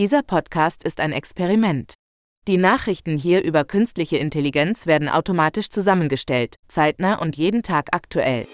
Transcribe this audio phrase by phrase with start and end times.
[0.00, 1.92] Dieser Podcast ist ein Experiment.
[2.48, 8.46] Die Nachrichten hier über künstliche Intelligenz werden automatisch zusammengestellt, zeitnah und jeden Tag aktuell.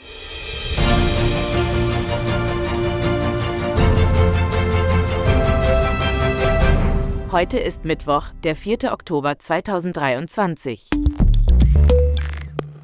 [7.30, 8.92] Heute ist Mittwoch, der 4.
[8.92, 10.90] Oktober 2023.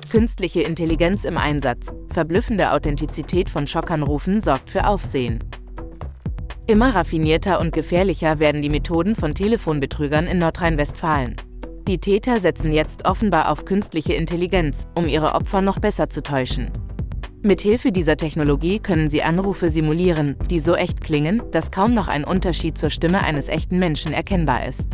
[0.09, 1.89] Künstliche Intelligenz im Einsatz.
[2.11, 5.41] Verblüffende Authentizität von Schockanrufen sorgt für Aufsehen.
[6.69, 11.35] Immer raffinierter und gefährlicher werden die Methoden von Telefonbetrügern in Nordrhein-Westfalen.
[11.89, 16.71] Die Täter setzen jetzt offenbar auf künstliche Intelligenz, um ihre Opfer noch besser zu täuschen.
[17.43, 22.23] Mithilfe dieser Technologie können sie Anrufe simulieren, die so echt klingen, dass kaum noch ein
[22.23, 24.87] Unterschied zur Stimme eines echten Menschen erkennbar ist.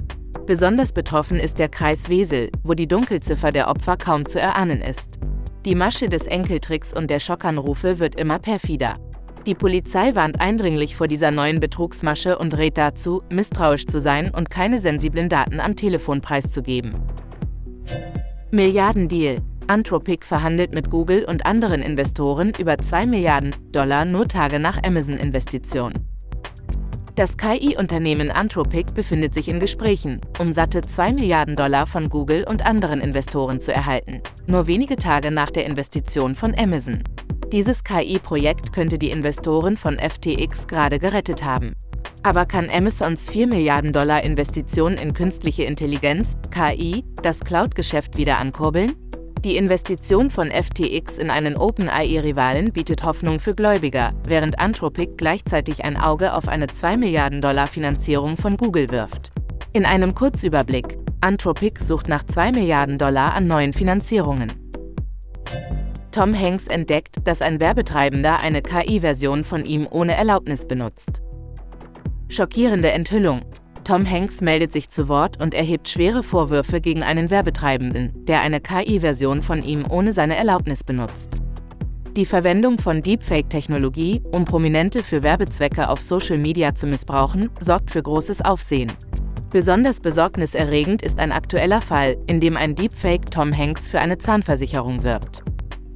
[0.46, 5.18] Besonders betroffen ist der Kreis Wesel, wo die Dunkelziffer der Opfer kaum zu erahnen ist.
[5.66, 8.96] Die Masche des Enkeltricks und der Schockanrufe wird immer perfider.
[9.48, 14.50] Die Polizei warnt eindringlich vor dieser neuen Betrugsmasche und rät dazu, misstrauisch zu sein und
[14.50, 16.92] keine sensiblen Daten am Telefon preiszugeben.
[18.50, 19.38] Milliardendeal.
[19.66, 25.94] Anthropic verhandelt mit Google und anderen Investoren über 2 Milliarden Dollar nur Tage nach Amazon-Investition.
[27.16, 32.66] Das KI-Unternehmen Anthropic befindet sich in Gesprächen, um satte 2 Milliarden Dollar von Google und
[32.66, 37.02] anderen Investoren zu erhalten, nur wenige Tage nach der Investition von Amazon.
[37.52, 41.72] Dieses KI-Projekt könnte die Investoren von FTX gerade gerettet haben.
[42.22, 48.92] Aber kann Amazons 4 Milliarden Dollar Investition in künstliche Intelligenz, KI, das Cloud-Geschäft wieder ankurbeln?
[49.44, 55.96] Die Investition von FTX in einen OpenAI-Rivalen bietet Hoffnung für Gläubiger, während Anthropic gleichzeitig ein
[55.96, 59.32] Auge auf eine 2 Milliarden Dollar Finanzierung von Google wirft.
[59.72, 60.98] In einem Kurzüberblick.
[61.22, 64.67] Anthropic sucht nach 2 Milliarden Dollar an neuen Finanzierungen.
[66.10, 71.20] Tom Hanks entdeckt, dass ein Werbetreibender eine KI-Version von ihm ohne Erlaubnis benutzt.
[72.28, 73.42] Schockierende Enthüllung.
[73.84, 78.60] Tom Hanks meldet sich zu Wort und erhebt schwere Vorwürfe gegen einen Werbetreibenden, der eine
[78.60, 81.38] KI-Version von ihm ohne seine Erlaubnis benutzt.
[82.16, 88.02] Die Verwendung von Deepfake-Technologie, um Prominente für Werbezwecke auf Social Media zu missbrauchen, sorgt für
[88.02, 88.92] großes Aufsehen.
[89.50, 95.02] Besonders besorgniserregend ist ein aktueller Fall, in dem ein Deepfake Tom Hanks für eine Zahnversicherung
[95.02, 95.44] wirbt.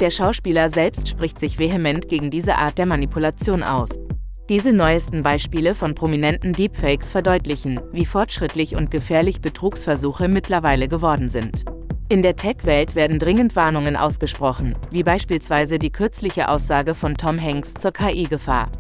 [0.03, 4.01] Der Schauspieler selbst spricht sich vehement gegen diese Art der Manipulation aus.
[4.49, 11.65] Diese neuesten Beispiele von prominenten Deepfakes verdeutlichen, wie fortschrittlich und gefährlich Betrugsversuche mittlerweile geworden sind.
[12.09, 17.73] In der Tech-Welt werden dringend Warnungen ausgesprochen, wie beispielsweise die kürzliche Aussage von Tom Hanks
[17.75, 18.73] zur KI-Gefahr.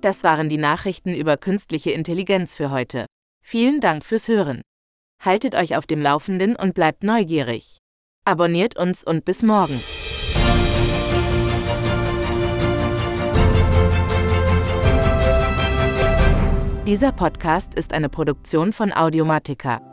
[0.00, 3.06] Das waren die Nachrichten über künstliche Intelligenz für heute.
[3.42, 4.60] Vielen Dank fürs Hören.
[5.20, 7.81] Haltet euch auf dem Laufenden und bleibt neugierig.
[8.24, 9.80] Abonniert uns und bis morgen.
[16.86, 19.91] Dieser Podcast ist eine Produktion von Audiomatica.